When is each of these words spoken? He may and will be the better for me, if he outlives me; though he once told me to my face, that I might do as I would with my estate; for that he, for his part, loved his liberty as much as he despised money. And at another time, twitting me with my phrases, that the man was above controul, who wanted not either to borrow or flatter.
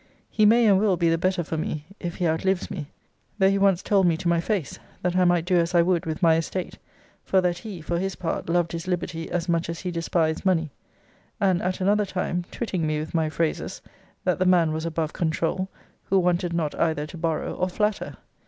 He 0.31 0.47
may 0.47 0.65
and 0.65 0.79
will 0.79 0.97
be 0.97 1.09
the 1.09 1.19
better 1.19 1.43
for 1.43 1.57
me, 1.57 1.85
if 1.99 2.15
he 2.15 2.25
outlives 2.25 2.71
me; 2.71 2.87
though 3.37 3.51
he 3.51 3.59
once 3.59 3.83
told 3.83 4.07
me 4.07 4.17
to 4.17 4.27
my 4.27 4.41
face, 4.41 4.79
that 5.03 5.15
I 5.15 5.25
might 5.25 5.45
do 5.45 5.57
as 5.57 5.75
I 5.75 5.83
would 5.83 6.07
with 6.07 6.23
my 6.23 6.37
estate; 6.37 6.79
for 7.23 7.39
that 7.39 7.59
he, 7.59 7.81
for 7.81 7.99
his 7.99 8.15
part, 8.15 8.49
loved 8.49 8.71
his 8.71 8.87
liberty 8.87 9.29
as 9.29 9.47
much 9.47 9.69
as 9.69 9.81
he 9.81 9.91
despised 9.91 10.43
money. 10.43 10.71
And 11.39 11.61
at 11.61 11.81
another 11.81 12.07
time, 12.07 12.45
twitting 12.49 12.87
me 12.87 12.99
with 12.99 13.13
my 13.13 13.29
phrases, 13.29 13.79
that 14.23 14.39
the 14.39 14.45
man 14.47 14.73
was 14.73 14.87
above 14.87 15.13
controul, 15.13 15.69
who 16.05 16.17
wanted 16.17 16.51
not 16.51 16.73
either 16.79 17.05
to 17.05 17.17
borrow 17.19 17.53
or 17.53 17.69
flatter. 17.69 18.17